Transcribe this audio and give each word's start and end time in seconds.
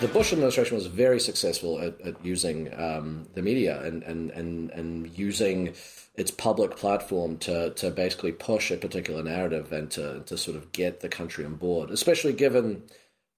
the 0.00 0.08
Bush 0.08 0.32
administration 0.32 0.76
was 0.76 0.86
very 0.86 1.20
successful 1.20 1.78
at, 1.78 2.00
at 2.00 2.24
using 2.24 2.72
um, 2.80 3.28
the 3.34 3.42
media 3.42 3.82
and, 3.82 4.02
and, 4.02 4.30
and, 4.30 4.70
and 4.70 5.18
using 5.18 5.74
its 6.14 6.30
public 6.30 6.76
platform 6.76 7.36
to, 7.38 7.70
to 7.74 7.90
basically 7.90 8.32
push 8.32 8.70
a 8.70 8.76
particular 8.76 9.22
narrative 9.22 9.72
and 9.72 9.90
to, 9.90 10.20
to 10.20 10.38
sort 10.38 10.56
of 10.56 10.72
get 10.72 11.00
the 11.00 11.08
country 11.08 11.44
on 11.44 11.54
board, 11.54 11.90
especially 11.90 12.32
given 12.32 12.82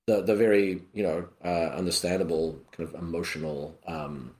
the, 0.06 0.22
the 0.22 0.36
very, 0.36 0.82
you 0.92 1.02
know, 1.02 1.28
uh, 1.44 1.74
understandable 1.76 2.58
kind 2.70 2.88
of 2.88 2.94
emotional 2.94 3.76
um, 3.86 4.32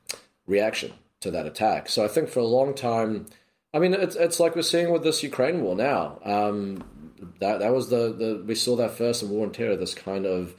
reaction 0.46 0.92
to 1.20 1.30
that 1.32 1.46
attack. 1.46 1.88
So 1.88 2.04
I 2.04 2.08
think 2.08 2.28
for 2.28 2.40
a 2.40 2.44
long 2.44 2.74
time, 2.74 3.26
I 3.74 3.80
mean, 3.80 3.94
it's, 3.94 4.14
it's 4.14 4.38
like 4.38 4.54
we're 4.54 4.62
seeing 4.62 4.92
with 4.92 5.02
this 5.02 5.22
Ukraine 5.24 5.60
war 5.62 5.74
now. 5.74 6.20
Um, 6.24 7.01
that 7.40 7.60
that 7.60 7.72
was 7.72 7.88
the, 7.88 8.12
the 8.12 8.44
we 8.46 8.54
saw 8.54 8.76
that 8.76 8.92
first 8.92 9.22
in 9.22 9.30
War 9.30 9.46
on 9.46 9.52
Terror. 9.52 9.76
This 9.76 9.94
kind 9.94 10.26
of 10.26 10.54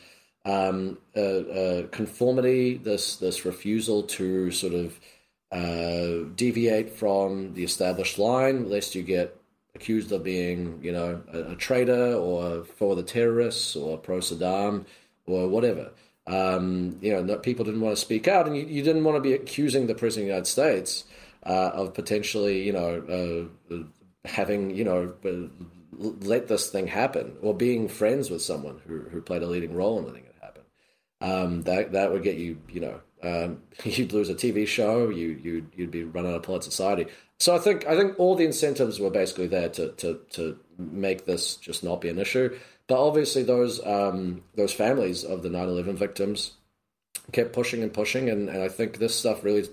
um, 0.45 0.98
uh, 1.16 1.20
uh, 1.20 1.88
conformity, 1.88 2.77
this 2.77 3.16
this 3.17 3.45
refusal 3.45 4.03
to 4.03 4.52
sort 4.52 4.73
of 4.73 4.99
uh, 5.52 6.30
deviate 6.36 6.89
from 6.89 7.53
the 7.53 7.63
established 7.63 8.17
line, 8.17 8.70
lest 8.70 8.95
you 8.95 9.03
get 9.03 9.38
accused 9.76 10.12
of 10.12 10.23
being, 10.23 10.80
you 10.84 10.91
know, 10.91 11.22
a, 11.31 11.52
a 11.52 11.55
traitor 11.55 12.13
or 12.13 12.64
for 12.64 12.95
the 12.95 13.03
terrorists 13.03 13.75
or 13.75 13.98
pro 13.98 14.17
Saddam 14.17 14.86
or 15.25 15.48
whatever. 15.48 15.92
Um, 16.25 16.98
you 17.02 17.11
know, 17.22 17.38
people 17.38 17.66
didn't 17.66 17.81
want 17.81 17.95
to 17.95 18.02
speak 18.02 18.27
out, 18.27 18.48
and 18.48 18.55
you, 18.55 18.66
you, 18.66 18.81
didn't 18.81 19.03
want 19.03 19.17
to 19.17 19.22
be 19.22 19.33
accusing 19.33 19.88
the 19.88 19.95
president 19.95 20.23
of 20.23 20.27
the 20.27 20.33
United 20.33 20.48
States 20.48 21.03
uh, 21.45 21.72
of 21.73 21.94
potentially, 21.94 22.64
you 22.64 22.72
know, 22.72 23.50
uh, 23.70 23.75
having, 24.26 24.72
you 24.72 24.84
know, 24.84 25.14
let 25.98 26.48
this 26.48 26.70
thing 26.70 26.88
happen 26.88 27.36
or 27.42 27.54
being 27.54 27.88
friends 27.88 28.30
with 28.30 28.42
someone 28.42 28.80
who, 28.88 29.00
who 29.02 29.22
played 29.22 29.44
a 29.44 29.48
leading 29.48 29.76
role 29.76 30.00
in 30.00 30.06
letting 30.06 30.26
it 30.26 30.36
happen. 30.42 30.64
Um, 31.22 31.62
that 31.64 31.94
that 31.94 32.12
would 32.12 32.24
get 32.24 32.36
you, 32.36 32.60
you 32.70 32.82
know, 32.82 33.02
um, 33.24 33.62
you'd 33.84 34.14
lose 34.14 34.30
a 34.30 34.36
TV 34.36 34.68
show, 34.68 35.10
you 35.10 35.40
you'd 35.42 35.72
you'd 35.76 35.92
be 35.92 36.04
run 36.04 36.26
out 36.26 36.36
of 36.36 36.44
polite 36.44 36.64
society. 36.64 37.08
So 37.40 37.56
I 37.56 37.60
think 37.60 37.86
I 37.88 37.96
think 37.98 38.20
all 38.20 38.36
the 38.36 38.46
incentives 38.46 39.00
were 39.00 39.10
basically 39.10 39.48
there 39.48 39.70
to 39.70 39.92
to 39.94 40.20
to 40.32 40.60
make 40.78 41.26
this 41.26 41.56
just 41.56 41.84
not 41.84 42.02
be 42.02 42.10
an 42.10 42.20
issue. 42.20 42.58
But 42.88 43.06
obviously, 43.06 43.44
those 43.44 43.86
um, 43.86 44.44
those 44.56 44.74
families 44.74 45.24
of 45.24 45.44
the 45.44 45.50
9/11 45.50 45.96
victims 45.96 46.54
kept 47.32 47.54
pushing 47.54 47.82
and 47.82 47.94
pushing, 47.94 48.30
and, 48.30 48.50
and 48.50 48.62
I 48.62 48.68
think 48.68 48.98
this 48.98 49.16
stuff 49.16 49.44
really 49.44 49.70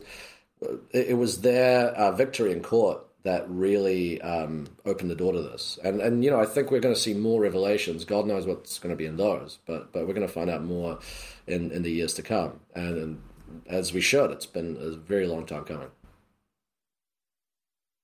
it, 0.63 1.09
it 1.09 1.19
was 1.19 1.41
their 1.41 1.89
uh, 1.89 2.13
victory 2.13 2.53
in 2.53 2.63
court 2.63 3.05
that 3.23 3.49
really 3.51 4.21
um, 4.23 4.67
opened 4.87 5.11
the 5.11 5.15
door 5.15 5.33
to 5.33 5.43
this. 5.43 5.79
And 5.85 6.01
and 6.01 6.25
you 6.25 6.31
know, 6.31 6.41
I 6.41 6.47
think 6.47 6.71
we're 6.71 6.81
going 6.81 6.95
to 6.95 7.01
see 7.01 7.15
more 7.15 7.41
revelations. 7.43 8.05
God 8.05 8.27
knows 8.27 8.47
what's 8.47 8.79
going 8.79 8.91
to 8.91 8.97
be 8.97 9.07
in 9.07 9.17
those, 9.17 9.59
but 9.67 9.93
but 9.93 10.07
we're 10.07 10.15
going 10.15 10.27
to 10.27 10.33
find 10.33 10.51
out 10.51 10.63
more 10.65 10.99
in 11.47 11.71
in 11.71 11.83
the 11.83 11.91
years 11.91 12.15
to 12.15 12.23
come. 12.23 12.61
And, 12.75 12.97
and 12.99 13.23
as 13.67 13.93
we 13.93 14.01
should, 14.01 14.31
it's 14.31 14.47
been 14.47 14.77
a 14.81 14.91
very 14.97 15.27
long 15.27 15.47
time 15.47 15.65
coming. 15.65 15.89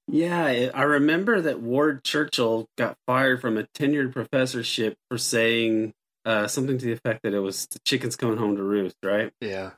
Yeah, 0.09 0.71
I 0.73 0.83
remember 0.83 1.41
that 1.41 1.61
Ward 1.61 2.05
Churchill 2.05 2.69
got 2.79 2.97
fired 3.07 3.41
from 3.41 3.57
a 3.57 3.65
tenured 3.65 4.13
professorship 4.13 4.97
for 5.09 5.19
saying 5.19 5.95
uh, 6.25 6.47
something 6.47 6.79
to 6.79 6.85
the 6.85 6.93
effect 6.93 7.23
that 7.25 7.35
it 7.35 7.41
was 7.41 7.67
the 7.67 7.81
chickens 7.81 8.15
coming 8.15 8.37
home 8.37 8.57
to 8.57 8.63
roost, 8.63 8.97
right? 9.03 9.33
Yeah. 9.41 9.71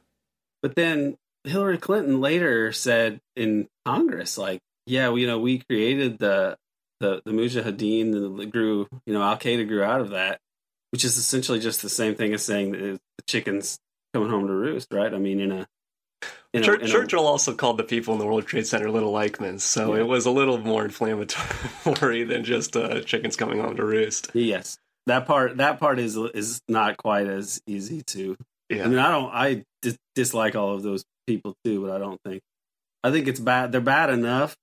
But 0.62 0.74
then 0.74 1.16
Hillary 1.44 1.78
Clinton 1.78 2.20
later 2.20 2.72
said 2.72 3.20
in 3.36 3.68
Congress, 3.86 4.36
like, 4.36 4.60
yeah, 4.88 5.10
we, 5.10 5.22
you 5.22 5.26
know, 5.26 5.38
we 5.38 5.58
created 5.58 6.18
the 6.18 6.56
the 7.00 7.22
the 7.24 7.32
Mujahideen 7.32 8.14
and 8.14 8.52
grew, 8.52 8.88
you 9.06 9.12
know, 9.12 9.22
Al 9.22 9.36
Qaeda 9.36 9.66
grew 9.68 9.82
out 9.82 10.00
of 10.00 10.10
that, 10.10 10.40
which 10.90 11.04
is 11.04 11.16
essentially 11.16 11.60
just 11.60 11.82
the 11.82 11.88
same 11.88 12.14
thing 12.14 12.34
as 12.34 12.44
saying 12.44 12.72
that 12.72 12.78
the 12.78 13.22
chickens 13.26 13.78
coming 14.12 14.30
home 14.30 14.46
to 14.46 14.52
roost, 14.52 14.92
right? 14.92 15.12
I 15.12 15.18
mean, 15.18 15.40
in 15.40 15.52
a 15.52 15.66
in 16.52 16.62
Church, 16.62 16.80
a, 16.80 16.84
in 16.84 16.90
Churchill 16.90 17.26
a, 17.26 17.30
also 17.30 17.54
called 17.54 17.78
the 17.78 17.84
people 17.84 18.14
in 18.14 18.20
the 18.20 18.26
World 18.26 18.46
Trade 18.46 18.66
Center 18.66 18.90
little 18.90 19.12
Eichmanns, 19.12 19.60
so 19.60 19.94
yeah. 19.94 20.00
it 20.00 20.06
was 20.06 20.26
a 20.26 20.30
little 20.30 20.58
more 20.58 20.84
inflammatory 20.84 22.24
than 22.24 22.44
just 22.44 22.76
uh, 22.76 23.00
chickens 23.02 23.36
coming 23.36 23.60
home 23.60 23.76
to 23.76 23.84
roost. 23.84 24.30
Yes, 24.34 24.78
that 25.06 25.26
part 25.26 25.58
that 25.58 25.78
part 25.78 25.98
is 25.98 26.16
is 26.16 26.60
not 26.68 26.96
quite 26.96 27.26
as 27.26 27.60
easy 27.66 28.02
to. 28.08 28.36
Yeah. 28.70 28.84
I 28.84 28.88
mean, 28.88 28.98
I 28.98 29.10
don't. 29.10 29.30
I 29.32 29.64
dis- 29.82 29.98
dislike 30.14 30.56
all 30.56 30.74
of 30.74 30.82
those 30.82 31.04
people 31.26 31.54
too, 31.64 31.82
but 31.82 31.90
I 31.90 31.98
don't 31.98 32.20
think. 32.24 32.42
I 33.04 33.10
think 33.10 33.28
it's 33.28 33.40
bad. 33.40 33.70
They're 33.70 33.80
bad 33.80 34.10
enough 34.10 34.56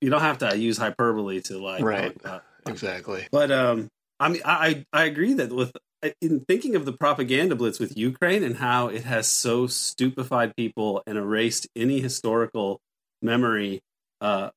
you 0.00 0.10
don't 0.10 0.20
have 0.20 0.38
to 0.38 0.56
use 0.56 0.78
hyperbole 0.78 1.40
to 1.42 1.58
like 1.58 1.82
right. 1.82 2.16
uh, 2.24 2.40
exactly. 2.66 3.26
But 3.30 3.50
um 3.50 3.88
i 4.20 4.28
mean 4.28 4.42
i 4.44 4.84
i 4.92 5.04
agree 5.04 5.32
that 5.34 5.52
with 5.52 5.72
in 6.20 6.40
thinking 6.40 6.76
of 6.76 6.84
the 6.84 6.92
propaganda 6.92 7.56
blitz 7.56 7.80
with 7.80 7.96
ukraine 7.96 8.44
and 8.44 8.58
how 8.58 8.88
it 8.88 9.04
has 9.04 9.26
so 9.26 9.66
stupefied 9.66 10.54
people 10.56 11.02
and 11.06 11.18
erased 11.18 11.66
any 11.74 12.00
historical 12.00 12.80
memory 13.22 13.80
uh 14.20 14.50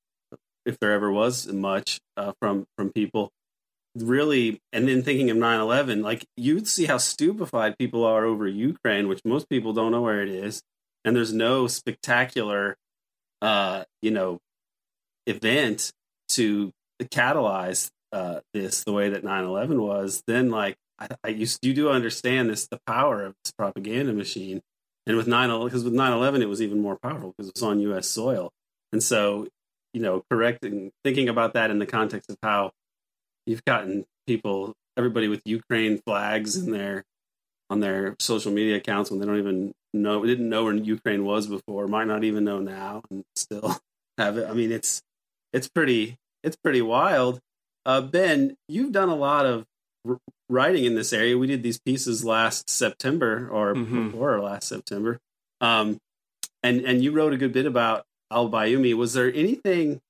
if 0.65 0.79
there 0.79 0.91
ever 0.91 1.11
was 1.11 1.47
much 1.47 1.99
uh, 2.17 2.33
from 2.39 2.65
from 2.77 2.91
people 2.91 3.31
really 3.95 4.59
and 4.71 4.87
then 4.87 5.03
thinking 5.03 5.29
of 5.29 5.37
9-11 5.37 6.03
like 6.03 6.25
you'd 6.35 6.67
see 6.67 6.85
how 6.85 6.97
stupefied 6.97 7.77
people 7.77 8.03
are 8.03 8.25
over 8.25 8.47
ukraine 8.47 9.07
which 9.07 9.21
most 9.23 9.49
people 9.49 9.73
don't 9.73 9.91
know 9.91 10.01
where 10.01 10.21
it 10.21 10.29
is 10.29 10.61
and 11.05 11.15
there's 11.15 11.33
no 11.33 11.67
spectacular 11.67 12.75
uh 13.41 13.83
you 14.01 14.11
know 14.11 14.39
event 15.25 15.91
to 16.29 16.71
catalyze 17.01 17.89
uh, 18.11 18.39
this 18.53 18.83
the 18.83 18.93
way 18.93 19.09
that 19.09 19.23
9-11 19.23 19.79
was 19.79 20.23
then 20.27 20.51
like 20.51 20.75
I, 20.99 21.07
I 21.23 21.27
you, 21.29 21.47
you 21.61 21.73
do 21.73 21.89
understand 21.89 22.49
this 22.49 22.67
the 22.67 22.79
power 22.85 23.25
of 23.25 23.33
this 23.43 23.51
propaganda 23.51 24.13
machine. 24.13 24.61
And 25.05 25.17
with 25.17 25.27
9 25.27 25.63
because 25.65 25.83
with 25.83 25.93
9-11 25.93 26.41
it 26.41 26.45
was 26.45 26.61
even 26.61 26.79
more 26.79 26.97
powerful 26.97 27.33
because 27.35 27.49
it 27.49 27.55
was 27.55 27.63
on 27.63 27.79
us 27.79 28.07
soil. 28.07 28.51
And 28.91 29.01
so 29.01 29.47
you 29.93 30.01
know 30.01 30.23
correcting 30.29 30.91
thinking 31.03 31.29
about 31.29 31.53
that 31.53 31.69
in 31.69 31.79
the 31.79 31.85
context 31.85 32.29
of 32.29 32.37
how 32.41 32.71
you've 33.45 33.65
gotten 33.65 34.05
people 34.27 34.73
everybody 34.97 35.27
with 35.27 35.41
ukraine 35.45 35.99
flags 36.05 36.55
in 36.55 36.71
their 36.71 37.03
on 37.69 37.79
their 37.79 38.15
social 38.19 38.51
media 38.51 38.77
accounts 38.77 39.09
when 39.09 39.19
they 39.19 39.25
don't 39.25 39.39
even 39.39 39.73
know 39.93 40.25
didn't 40.25 40.49
know 40.49 40.63
where 40.63 40.73
ukraine 40.73 41.23
was 41.23 41.47
before 41.47 41.87
might 41.87 42.07
not 42.07 42.23
even 42.23 42.43
know 42.43 42.59
now 42.59 43.01
and 43.09 43.23
still 43.35 43.77
have 44.17 44.37
it. 44.37 44.47
I 44.49 44.53
mean 44.53 44.71
it's 44.71 45.01
it's 45.53 45.69
pretty 45.69 46.17
it's 46.43 46.57
pretty 46.57 46.81
wild. 46.81 47.39
Uh, 47.85 48.01
ben, 48.01 48.55
you've 48.67 48.91
done 48.91 49.09
a 49.09 49.15
lot 49.15 49.45
of 49.45 49.65
r- 50.07 50.17
writing 50.49 50.85
in 50.85 50.95
this 50.95 51.13
area. 51.13 51.37
We 51.37 51.47
did 51.47 51.63
these 51.63 51.79
pieces 51.79 52.25
last 52.25 52.69
September 52.69 53.47
or 53.51 53.73
mm-hmm. 53.73 54.09
before 54.09 54.41
last 54.41 54.67
September, 54.67 55.19
um, 55.61 55.97
and 56.61 56.81
and 56.81 57.03
you 57.03 57.11
wrote 57.11 57.33
a 57.33 57.37
good 57.37 57.53
bit 57.53 57.65
about 57.65 58.03
Al 58.31 58.49
Bayoumi. 58.49 58.95
Was 58.95 59.13
there 59.13 59.31
anything 59.33 60.01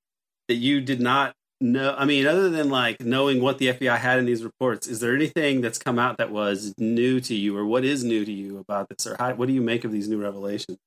that 0.47 0.55
you 0.55 0.81
did 0.81 1.01
not 1.01 1.33
know? 1.59 1.95
I 1.97 2.05
mean, 2.05 2.25
other 2.25 2.49
than 2.49 2.69
like 2.69 3.01
knowing 3.01 3.41
what 3.41 3.57
the 3.57 3.67
FBI 3.67 3.97
had 3.97 4.19
in 4.19 4.25
these 4.25 4.43
reports, 4.43 4.87
is 4.87 4.99
there 4.99 5.15
anything 5.15 5.61
that's 5.61 5.79
come 5.79 5.99
out 5.99 6.17
that 6.17 6.31
was 6.31 6.73
new 6.77 7.19
to 7.21 7.35
you, 7.35 7.57
or 7.57 7.65
what 7.65 7.83
is 7.83 8.03
new 8.03 8.23
to 8.23 8.31
you 8.31 8.59
about 8.59 8.89
this, 8.89 9.05
or 9.05 9.15
how, 9.17 9.33
what 9.33 9.47
do 9.47 9.53
you 9.53 9.61
make 9.61 9.83
of 9.83 9.91
these 9.91 10.07
new 10.07 10.21
revelations? 10.21 10.77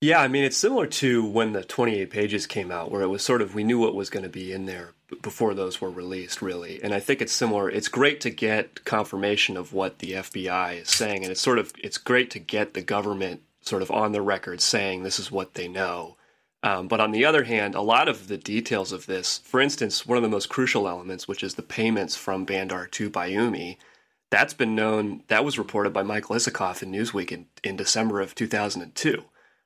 Yeah, 0.00 0.20
I 0.20 0.28
mean, 0.28 0.44
it's 0.44 0.56
similar 0.56 0.86
to 0.86 1.24
when 1.24 1.52
the 1.52 1.64
28 1.64 2.10
pages 2.10 2.46
came 2.46 2.70
out, 2.70 2.90
where 2.90 3.02
it 3.02 3.08
was 3.08 3.22
sort 3.22 3.40
of 3.40 3.54
we 3.54 3.64
knew 3.64 3.78
what 3.78 3.94
was 3.94 4.10
going 4.10 4.24
to 4.24 4.28
be 4.28 4.52
in 4.52 4.66
there 4.66 4.92
before 5.22 5.54
those 5.54 5.80
were 5.80 5.90
released, 5.90 6.42
really. 6.42 6.82
And 6.82 6.92
I 6.92 7.00
think 7.00 7.22
it's 7.22 7.32
similar. 7.32 7.70
It's 7.70 7.88
great 7.88 8.20
to 8.22 8.30
get 8.30 8.84
confirmation 8.84 9.56
of 9.56 9.72
what 9.72 10.00
the 10.00 10.12
FBI 10.12 10.82
is 10.82 10.90
saying, 10.90 11.22
and 11.22 11.30
it's 11.30 11.40
sort 11.40 11.58
of 11.58 11.72
it's 11.82 11.98
great 11.98 12.30
to 12.32 12.38
get 12.38 12.74
the 12.74 12.82
government 12.82 13.42
sort 13.62 13.82
of 13.82 13.90
on 13.90 14.12
the 14.12 14.20
record 14.20 14.60
saying 14.60 15.02
this 15.02 15.18
is 15.18 15.32
what 15.32 15.54
they 15.54 15.68
know. 15.68 16.16
Um, 16.62 16.88
but 16.88 17.00
on 17.00 17.10
the 17.10 17.24
other 17.24 17.44
hand, 17.44 17.74
a 17.74 17.80
lot 17.80 18.08
of 18.08 18.28
the 18.28 18.38
details 18.38 18.92
of 18.92 19.06
this, 19.06 19.38
for 19.38 19.60
instance, 19.60 20.06
one 20.06 20.16
of 20.16 20.22
the 20.22 20.30
most 20.30 20.48
crucial 20.48 20.88
elements, 20.88 21.28
which 21.28 21.42
is 21.42 21.54
the 21.54 21.62
payments 21.62 22.16
from 22.16 22.44
Bandar 22.44 22.86
to 22.88 23.10
Bayoumi, 23.10 23.76
that's 24.30 24.54
been 24.54 24.74
known. 24.74 25.22
That 25.28 25.44
was 25.44 25.58
reported 25.58 25.92
by 25.92 26.02
Michael 26.02 26.36
Isikoff 26.36 26.82
in 26.82 26.90
Newsweek 26.90 27.30
in, 27.32 27.46
in 27.62 27.76
December 27.76 28.20
of 28.20 28.34
2002 28.34 29.24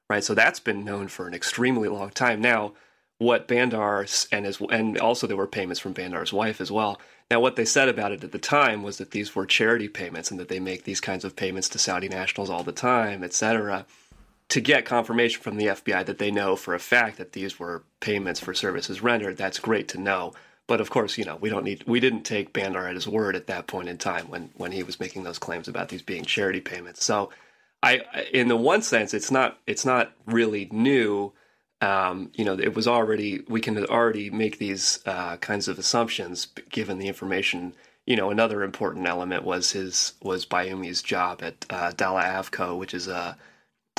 right? 0.08 0.24
So 0.24 0.34
that's 0.34 0.60
been 0.60 0.84
known 0.84 1.08
for 1.08 1.26
an 1.26 1.34
extremely 1.34 1.88
long 1.88 2.10
time. 2.10 2.40
Now, 2.40 2.72
what 3.18 3.48
Bandar 3.48 4.06
and 4.30 4.46
his 4.46 4.60
and 4.70 4.98
also 4.98 5.26
there 5.26 5.36
were 5.36 5.46
payments 5.46 5.80
from 5.80 5.92
Bandar's 5.92 6.32
wife 6.32 6.60
as 6.60 6.70
well. 6.70 7.00
Now, 7.30 7.40
what 7.40 7.56
they 7.56 7.64
said 7.64 7.88
about 7.88 8.12
it 8.12 8.24
at 8.24 8.32
the 8.32 8.38
time 8.38 8.82
was 8.82 8.96
that 8.98 9.10
these 9.10 9.34
were 9.34 9.44
charity 9.44 9.88
payments 9.88 10.30
and 10.30 10.40
that 10.40 10.48
they 10.48 10.60
make 10.60 10.84
these 10.84 11.00
kinds 11.00 11.24
of 11.24 11.36
payments 11.36 11.68
to 11.70 11.78
Saudi 11.78 12.08
nationals 12.08 12.48
all 12.48 12.62
the 12.62 12.72
time, 12.72 13.22
etc. 13.22 13.84
To 14.50 14.60
get 14.60 14.86
confirmation 14.86 15.42
from 15.42 15.56
the 15.56 15.66
FBI 15.66 16.06
that 16.06 16.18
they 16.18 16.30
know 16.30 16.56
for 16.56 16.74
a 16.74 16.78
fact 16.78 17.18
that 17.18 17.32
these 17.32 17.58
were 17.58 17.82
payments 18.00 18.40
for 18.40 18.54
services 18.54 19.02
rendered, 19.02 19.36
that's 19.36 19.58
great 19.58 19.88
to 19.88 20.00
know. 20.00 20.32
But 20.66 20.80
of 20.80 20.90
course, 20.90 21.18
you 21.18 21.24
know, 21.24 21.36
we 21.36 21.50
don't 21.50 21.64
need 21.64 21.84
we 21.86 21.98
didn't 21.98 22.22
take 22.22 22.52
Bandar 22.52 22.86
at 22.86 22.94
his 22.94 23.08
word 23.08 23.34
at 23.34 23.48
that 23.48 23.66
point 23.66 23.88
in 23.88 23.98
time 23.98 24.28
when 24.28 24.50
when 24.56 24.72
he 24.72 24.82
was 24.82 25.00
making 25.00 25.24
those 25.24 25.38
claims 25.38 25.66
about 25.66 25.88
these 25.88 26.02
being 26.02 26.24
charity 26.24 26.60
payments. 26.60 27.04
So 27.04 27.30
I, 27.82 28.02
in 28.32 28.48
the 28.48 28.56
one 28.56 28.82
sense, 28.82 29.14
it's 29.14 29.30
not 29.30 29.58
it's 29.66 29.84
not 29.84 30.12
really 30.26 30.68
new. 30.72 31.32
Um, 31.80 32.32
you 32.34 32.44
know, 32.44 32.58
it 32.58 32.74
was 32.74 32.88
already 32.88 33.42
we 33.48 33.60
can 33.60 33.84
already 33.86 34.30
make 34.30 34.58
these 34.58 35.00
uh, 35.06 35.36
kinds 35.36 35.68
of 35.68 35.78
assumptions 35.78 36.48
given 36.70 36.98
the 36.98 37.06
information 37.06 37.74
you 38.08 38.16
know, 38.16 38.30
another 38.30 38.62
important 38.62 39.06
element 39.06 39.44
was 39.44 39.72
his 39.72 40.14
was 40.22 40.46
Bayoumi's 40.46 41.02
job 41.02 41.42
at 41.42 41.66
uh, 41.68 41.92
Dallah 41.94 42.22
Avco, 42.22 42.78
which 42.78 42.94
is 42.94 43.06
a, 43.06 43.36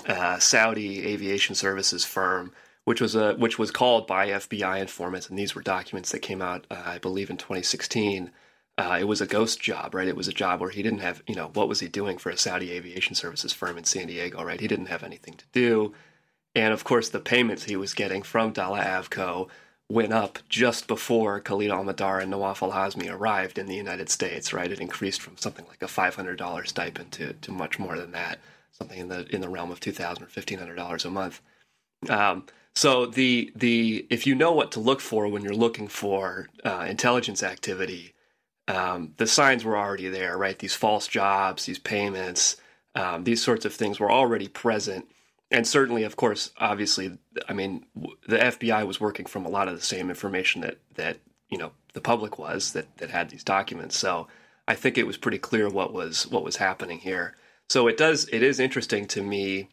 a, 0.06 0.42
Saudi 0.42 1.06
aviation 1.06 1.54
services 1.54 2.06
firm, 2.06 2.52
which 2.86 3.02
was 3.02 3.14
a 3.14 3.36
which 3.36 3.60
was 3.60 3.70
called 3.70 4.08
by 4.08 4.30
FBI 4.30 4.82
informants, 4.82 5.30
and 5.30 5.38
these 5.38 5.54
were 5.54 5.62
documents 5.62 6.12
that 6.12 6.24
came 6.24 6.42
out, 6.42 6.66
uh, 6.72 6.82
I 6.88 6.98
believe, 6.98 7.30
in 7.30 7.38
2016. 7.38 8.32
Uh, 8.80 8.98
it 8.98 9.04
was 9.04 9.20
a 9.20 9.28
ghost 9.28 9.60
job, 9.60 9.94
right? 9.94 10.08
It 10.08 10.16
was 10.16 10.30
a 10.30 10.34
job 10.34 10.62
where 10.62 10.70
he 10.70 10.82
didn't 10.82 11.00
have, 11.00 11.22
you 11.28 11.36
know, 11.36 11.50
what 11.54 11.68
was 11.68 11.82
he 11.82 11.90
doing 11.90 12.18
for 12.18 12.30
a 12.30 12.38
Saudi 12.38 12.72
aviation 12.72 13.14
services 13.14 13.52
firm 13.52 13.78
in 13.78 13.84
San 13.84 14.08
Diego, 14.08 14.42
right? 14.42 14.62
He 14.62 14.70
didn't 14.70 14.86
have 14.86 15.04
anything 15.04 15.34
to 15.34 15.46
do, 15.52 15.94
and 16.56 16.74
of 16.74 16.84
course, 16.84 17.10
the 17.10 17.20
payments 17.20 17.66
he 17.66 17.76
was 17.76 17.94
getting 17.94 18.24
from 18.24 18.54
Dallah 18.54 18.84
Avco 18.84 19.50
went 19.90 20.14
up 20.14 20.40
just 20.48 20.88
before 20.88 21.40
Khalid 21.40 21.72
Al 21.72 21.84
Mihdhar 21.84 22.22
and 22.22 22.32
Nawaf 22.32 22.62
Al 22.64 22.72
Hazmi 22.72 23.12
arrived 23.12 23.58
in 23.58 23.66
the 23.66 23.76
United 23.76 24.10
States, 24.10 24.54
right? 24.54 24.72
It 24.72 24.80
increased 24.80 25.22
from 25.22 25.38
something 25.38 25.66
like 25.68 25.82
a 25.82 25.88
$500 25.88 26.68
stipend 26.68 27.12
to, 27.14 27.34
to 27.34 27.52
much 27.52 27.80
more 27.80 27.98
than 27.98 28.12
that, 28.12 28.40
something 28.72 29.00
in 29.00 29.10
the 29.10 29.28
in 29.36 29.42
the 29.42 29.50
realm 29.50 29.72
of 29.72 29.80
$2,000 29.80 30.22
or 30.22 30.26
$1,500 30.28 31.06
a 31.06 31.10
month. 31.10 31.42
Um, 32.08 32.46
so 32.76 33.06
the 33.06 33.52
the 33.56 34.08
if 34.10 34.26
you 34.26 34.36
know 34.36 34.52
what 34.54 34.72
to 34.74 34.80
look 34.80 35.02
for 35.02 35.28
when 35.28 35.44
you're 35.44 35.54
looking 35.54 35.88
for 35.88 36.48
uh, 36.64 36.86
intelligence 36.88 37.44
activity, 37.44 38.14
um, 38.70 39.14
the 39.18 39.28
signs 39.28 39.66
were 39.66 39.78
already 39.78 40.08
there, 40.08 40.38
right? 40.38 40.58
These 40.58 40.76
false 40.76 41.08
jobs, 41.08 41.66
these 41.66 41.80
payments, 41.80 42.56
um, 42.96 43.26
these 43.26 43.44
sorts 43.44 43.66
of 43.66 43.74
things 43.74 44.00
were 44.00 44.12
already 44.12 44.48
present 44.48 45.06
and 45.52 45.66
certainly, 45.66 46.04
of 46.04 46.16
course, 46.16 46.52
obviously, 46.58 47.18
I 47.48 47.54
mean, 47.54 47.86
the 48.28 48.38
FBI 48.38 48.86
was 48.86 49.02
working 49.02 49.26
from 49.26 49.46
a 49.46 49.50
lot 49.50 49.68
of 49.68 49.76
the 49.76 49.86
same 49.86 50.10
information 50.10 50.62
that 50.62 50.78
that 50.96 51.18
you 51.50 51.58
know 51.58 51.72
the 51.94 52.02
public 52.02 52.38
was 52.38 52.74
that 52.74 52.98
that 52.98 53.10
had 53.10 53.30
these 53.30 53.44
documents. 53.44 53.98
So 53.98 54.28
I 54.68 54.76
think 54.76 54.98
it 54.98 55.08
was 55.08 55.18
pretty 55.18 55.40
clear 55.40 55.68
what 55.68 55.92
was 55.92 56.28
what 56.28 56.44
was 56.44 56.58
happening 56.58 57.00
here. 57.00 57.36
So 57.68 57.88
it 57.88 57.98
does 57.98 58.30
it 58.32 58.44
is 58.44 58.60
interesting 58.60 59.08
to 59.08 59.24
me 59.24 59.70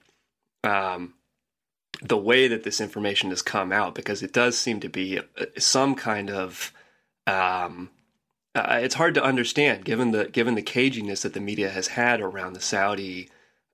um, 0.64 1.14
the 2.00 2.16
way 2.16 2.48
that 2.48 2.62
this 2.62 2.80
information 2.80 3.28
has 3.30 3.42
come 3.42 3.70
out 3.70 3.94
because 3.94 4.22
it 4.22 4.32
does 4.32 4.56
seem 4.56 4.80
to 4.80 4.88
be 4.88 5.18
uh, 5.18 5.46
some 5.58 5.94
kind 5.94 6.30
of 6.30 6.72
um, 7.26 7.90
uh, 8.56 8.78
it's 8.80 8.94
hard 8.94 9.14
to 9.14 9.22
understand 9.22 9.84
given 9.84 10.10
the 10.12 10.26
given 10.26 10.54
the 10.54 10.62
caginess 10.62 11.22
that 11.22 11.34
the 11.34 11.40
media 11.40 11.70
has 11.70 11.88
had 11.88 12.20
around 12.20 12.54
the 12.54 12.60
Saudi 12.60 13.28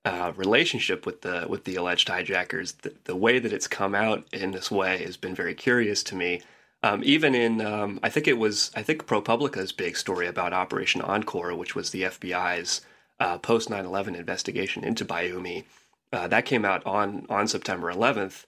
uh, 0.05 0.33
relationship 0.35 1.05
with 1.05 1.21
the 1.21 1.45
with 1.47 1.63
the 1.63 1.75
alleged 1.75 2.09
hijackers. 2.09 2.73
The, 2.73 2.93
the, 3.05 3.15
way 3.15 3.39
that 3.39 3.53
it's 3.53 3.67
come 3.67 3.95
out 3.95 4.27
in 4.33 4.51
this 4.51 4.69
way 4.69 5.03
has 5.03 5.15
been 5.15 5.33
very 5.33 5.55
curious 5.55 6.03
to 6.03 6.15
me. 6.15 6.41
Um, 6.83 7.01
even 7.05 7.33
in, 7.33 7.61
um, 7.61 8.01
I 8.03 8.09
think 8.09 8.27
it 8.27 8.37
was, 8.37 8.69
I 8.75 8.83
think 8.83 9.05
ProPublica's 9.05 9.71
big 9.71 9.95
story 9.95 10.27
about 10.27 10.51
Operation 10.51 11.01
Encore, 11.01 11.55
which 11.55 11.75
was 11.75 11.91
the 11.91 12.01
FBI's 12.03 12.81
uh, 13.21 13.37
post 13.37 13.69
9/11 13.69 14.17
investigation 14.17 14.83
into 14.83 15.05
Bayoumi, 15.05 15.63
uh, 16.11 16.27
that 16.27 16.45
came 16.45 16.65
out 16.65 16.85
on 16.85 17.25
on 17.29 17.47
September 17.47 17.91
11th. 17.91 18.45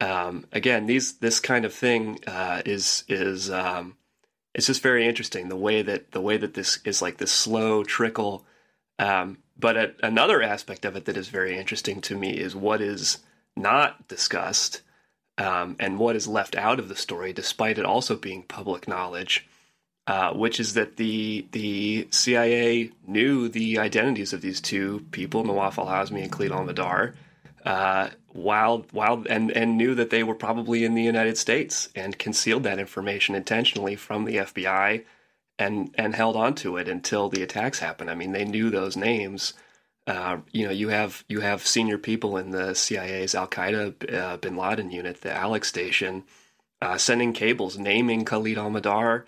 Um, 0.00 0.46
again, 0.52 0.86
these 0.86 1.18
this 1.18 1.40
kind 1.40 1.66
of 1.66 1.74
thing 1.74 2.20
uh, 2.26 2.62
is 2.64 3.04
is 3.08 3.50
um, 3.50 3.96
it's 4.54 4.66
just 4.66 4.82
very 4.82 5.06
interesting 5.06 5.48
the 5.48 5.56
way 5.56 5.82
that 5.82 6.12
the 6.12 6.20
way 6.20 6.36
that 6.36 6.54
this 6.54 6.78
is 6.84 7.02
like 7.02 7.18
this 7.18 7.32
slow 7.32 7.84
trickle 7.84 8.44
um, 8.98 9.38
but 9.58 9.96
another 10.02 10.42
aspect 10.42 10.84
of 10.84 10.96
it 10.96 11.04
that 11.04 11.16
is 11.16 11.28
very 11.28 11.58
interesting 11.58 12.00
to 12.02 12.16
me 12.16 12.30
is 12.30 12.56
what 12.56 12.80
is 12.80 13.18
not 13.56 14.08
discussed 14.08 14.82
um, 15.38 15.76
and 15.78 15.98
what 15.98 16.16
is 16.16 16.28
left 16.28 16.56
out 16.56 16.78
of 16.78 16.88
the 16.88 16.96
story, 16.96 17.32
despite 17.32 17.78
it 17.78 17.84
also 17.84 18.16
being 18.16 18.42
public 18.42 18.86
knowledge, 18.86 19.46
uh, 20.06 20.32
which 20.32 20.60
is 20.60 20.74
that 20.74 20.96
the 20.96 21.46
the 21.52 22.08
CIA 22.10 22.90
knew 23.06 23.48
the 23.48 23.78
identities 23.78 24.32
of 24.32 24.42
these 24.42 24.60
two 24.60 25.06
people, 25.10 25.44
Nawaf 25.44 25.78
al 25.78 25.86
Hazmi 25.86 26.22
and 26.22 26.32
Khalid 26.32 26.52
al 26.52 26.66
Mihdhar, 26.66 27.14
uh, 27.64 28.10
while 28.28 28.84
while 28.92 29.24
and 29.28 29.50
and 29.50 29.76
knew 29.76 29.94
that 29.94 30.10
they 30.10 30.22
were 30.22 30.34
probably 30.34 30.84
in 30.84 30.94
the 30.94 31.02
United 31.02 31.38
States 31.38 31.88
and 31.94 32.18
concealed 32.18 32.62
that 32.64 32.78
information 32.78 33.34
intentionally 33.34 33.96
from 33.96 34.24
the 34.24 34.36
FBI 34.36 35.04
and 35.58 35.94
and 35.96 36.14
held 36.14 36.36
on 36.36 36.54
to 36.56 36.76
it 36.76 36.88
until 36.88 37.28
the 37.28 37.42
attacks 37.42 37.78
happened. 37.78 38.10
I 38.10 38.14
mean, 38.14 38.32
they 38.32 38.44
knew 38.44 38.70
those 38.70 38.96
names. 38.96 39.54
Uh, 40.06 40.38
you 40.52 40.66
know, 40.66 40.72
you 40.72 40.88
have 40.88 41.24
you 41.28 41.40
have 41.40 41.66
senior 41.66 41.96
people 41.96 42.36
in 42.36 42.50
the 42.50 42.74
CIA's 42.74 43.34
Al 43.34 43.48
Qaeda 43.48 44.14
uh, 44.14 44.36
Bin 44.36 44.56
Laden 44.56 44.90
unit, 44.90 45.22
the 45.22 45.32
Alec 45.32 45.64
station, 45.64 46.24
uh, 46.82 46.98
sending 46.98 47.32
cables 47.32 47.78
naming 47.78 48.24
Khalid 48.26 48.58
Al 48.58 48.70
Mihdhar, 48.70 49.24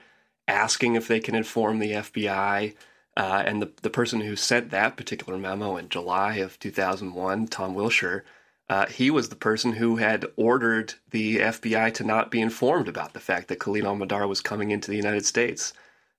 asking 0.47 0.95
if 0.95 1.09
they 1.09 1.21
can 1.21 1.35
inform 1.35 1.79
the 1.79 1.93
FBI. 1.93 2.75
Uh, 3.17 3.43
and 3.47 3.63
the 3.63 3.73
the 3.83 3.91
person 3.91 4.21
who 4.21 4.37
sent 4.37 4.71
that 4.71 4.97
particular 4.97 5.39
memo 5.39 5.77
in 5.77 5.89
July 5.89 6.37
of 6.37 6.59
2001, 6.59 7.47
Tom 7.49 7.75
Wilshire, 7.75 8.25
uh, 8.69 8.87
he 8.87 9.11
was 9.11 9.29
the 9.29 9.37
person 9.37 9.73
who 9.73 9.97
had 9.97 10.27
ordered 10.37 10.95
the 11.11 11.39
FBI 11.39 11.95
to 11.95 12.05
not 12.05 12.31
be 12.31 12.41
informed 12.41 12.89
about 12.89 13.15
the 13.15 13.21
fact 13.21 13.49
that 13.49 13.61
Khalid 13.61 13.85
Al 13.85 13.97
Mihdhar 13.97 14.29
was 14.29 14.41
coming 14.41 14.71
into 14.71 14.91
the 14.91 14.97
United 14.97 15.25
States. 15.25 15.73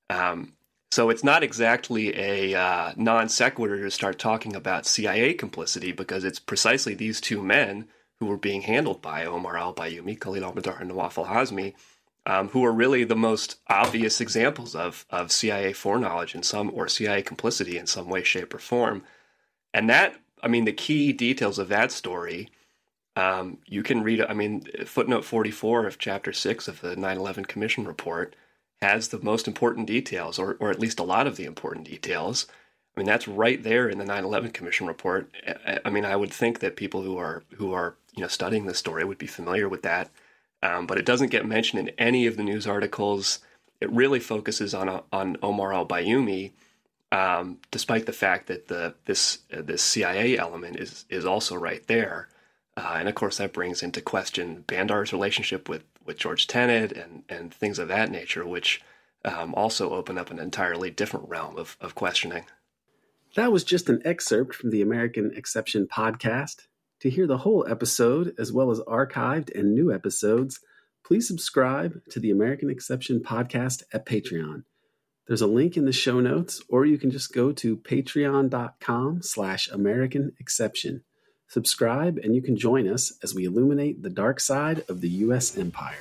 Um, 0.09 0.53
so 0.91 1.09
it's 1.09 1.23
not 1.23 1.43
exactly 1.43 2.17
a 2.17 2.55
uh, 2.55 2.93
non 2.95 3.27
sequitur 3.27 3.83
to 3.83 3.91
start 3.91 4.17
talking 4.17 4.55
about 4.55 4.85
CIA 4.85 5.33
complicity 5.33 5.91
because 5.91 6.23
it's 6.23 6.39
precisely 6.39 6.95
these 6.95 7.19
two 7.19 7.43
men 7.43 7.87
who 8.19 8.25
were 8.25 8.37
being 8.37 8.61
handled 8.61 9.01
by 9.01 9.25
Omar 9.25 9.57
al 9.57 9.73
Bayoumi, 9.73 10.19
Khalid 10.19 10.43
al 10.43 10.53
Mihdhar, 10.53 10.79
and 10.79 10.89
Nawaf 10.89 11.17
al 11.17 11.25
Hazmi, 11.25 11.73
um, 12.27 12.49
who 12.49 12.63
are 12.65 12.73
really 12.73 13.05
the 13.05 13.15
most 13.15 13.57
obvious 13.67 14.19
examples 14.19 14.75
of, 14.75 15.05
of 15.09 15.31
CIA 15.31 15.71
foreknowledge 15.71 16.35
in 16.35 16.43
some, 16.43 16.69
or 16.73 16.89
CIA 16.89 17.21
complicity 17.21 17.77
in 17.77 17.87
some 17.87 18.09
way, 18.09 18.21
shape, 18.21 18.53
or 18.53 18.59
form. 18.59 19.03
And 19.73 19.89
that, 19.89 20.17
I 20.43 20.49
mean, 20.49 20.65
the 20.65 20.73
key 20.73 21.13
details 21.13 21.57
of 21.57 21.69
that 21.69 21.89
story, 21.89 22.49
um, 23.15 23.59
you 23.65 23.81
can 23.81 24.03
read, 24.03 24.21
I 24.21 24.33
mean, 24.33 24.67
footnote 24.85 25.23
44 25.23 25.87
of 25.87 25.99
chapter 25.99 26.33
6 26.33 26.67
of 26.67 26.81
the 26.81 26.97
9 26.97 27.17
11 27.17 27.45
Commission 27.45 27.87
report 27.87 28.35
has 28.81 29.07
the 29.07 29.19
most 29.19 29.47
important 29.47 29.87
details, 29.87 30.37
or, 30.37 30.57
or 30.59 30.69
at 30.69 30.79
least 30.79 30.99
a 30.99 31.03
lot 31.03 31.27
of 31.27 31.37
the 31.37 31.45
important 31.45 31.87
details. 31.87 32.45
I 32.95 32.99
mean, 32.99 33.07
that's 33.07 33.27
right 33.27 33.63
there 33.63 33.87
in 33.87 33.99
the 33.99 34.05
9/11 34.05 34.53
Commission 34.53 34.87
report. 34.87 35.31
I 35.85 35.89
mean, 35.91 36.03
I 36.03 36.15
would 36.15 36.33
think 36.33 36.59
that 36.59 36.75
people 36.75 37.03
who 37.03 37.15
are 37.17 37.43
who 37.55 37.71
are 37.71 37.95
you 38.15 38.21
know 38.21 38.27
studying 38.27 38.65
this 38.65 38.79
story 38.79 39.05
would 39.05 39.19
be 39.19 39.27
familiar 39.27 39.69
with 39.69 39.83
that, 39.83 40.09
um, 40.63 40.87
but 40.87 40.97
it 40.97 41.05
doesn't 41.05 41.31
get 41.31 41.45
mentioned 41.45 41.87
in 41.87 41.95
any 41.97 42.25
of 42.27 42.37
the 42.37 42.43
news 42.43 42.67
articles. 42.67 43.39
It 43.79 43.91
really 43.91 44.19
focuses 44.19 44.73
on 44.73 45.01
on 45.11 45.37
Omar 45.41 45.73
al 45.73 45.85
Bayoumi, 45.85 46.51
um, 47.11 47.59
despite 47.71 48.05
the 48.05 48.13
fact 48.13 48.47
that 48.47 48.67
the 48.67 48.95
this 49.05 49.39
uh, 49.55 49.61
this 49.61 49.81
CIA 49.81 50.37
element 50.37 50.77
is 50.77 51.05
is 51.09 51.25
also 51.25 51.55
right 51.55 51.85
there, 51.87 52.29
uh, 52.75 52.95
and 52.97 53.07
of 53.07 53.15
course 53.15 53.37
that 53.37 53.53
brings 53.53 53.83
into 53.83 54.01
question 54.01 54.63
Bandar's 54.67 55.13
relationship 55.13 55.69
with 55.69 55.83
with 56.05 56.17
George 56.17 56.47
Tenet 56.47 56.91
and 56.91 57.23
and 57.29 57.53
things 57.53 57.79
of 57.79 57.87
that 57.89 58.09
nature, 58.09 58.45
which 58.45 58.81
um, 59.25 59.53
also 59.55 59.91
open 59.91 60.17
up 60.17 60.31
an 60.31 60.39
entirely 60.39 60.89
different 60.89 61.27
realm 61.29 61.57
of, 61.57 61.77
of 61.81 61.95
questioning. 61.95 62.45
That 63.35 63.51
was 63.51 63.63
just 63.63 63.89
an 63.89 64.01
excerpt 64.05 64.55
from 64.55 64.71
the 64.71 64.81
American 64.81 65.31
Exception 65.35 65.87
podcast. 65.87 66.67
To 67.01 67.09
hear 67.09 67.27
the 67.27 67.37
whole 67.37 67.65
episode, 67.69 68.33
as 68.39 68.51
well 68.51 68.71
as 68.71 68.79
archived 68.81 69.53
and 69.57 69.75
new 69.75 69.93
episodes, 69.93 70.59
please 71.05 71.27
subscribe 71.27 72.01
to 72.09 72.19
the 72.19 72.31
American 72.31 72.69
Exception 72.71 73.19
podcast 73.19 73.83
at 73.93 74.05
Patreon. 74.05 74.63
There's 75.27 75.41
a 75.41 75.47
link 75.47 75.77
in 75.77 75.85
the 75.85 75.91
show 75.91 76.19
notes, 76.19 76.61
or 76.69 76.85
you 76.85 76.97
can 76.97 77.11
just 77.11 77.33
go 77.33 77.51
to 77.51 77.77
patreon.com 77.77 79.21
slash 79.21 79.67
American 79.67 80.31
Exception. 80.39 81.03
Subscribe 81.49 82.17
and 82.17 82.33
you 82.33 82.41
can 82.41 82.57
join 82.57 82.87
us 82.87 83.13
as 83.21 83.35
we 83.35 83.45
illuminate 83.45 84.01
the 84.01 84.09
dark 84.09 84.39
side 84.39 84.83
of 84.89 85.01
the 85.01 85.09
U.S. 85.09 85.57
empire. 85.57 85.95